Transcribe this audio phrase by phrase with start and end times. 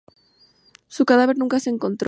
[0.87, 1.99] Su cadáver nunca se encontró.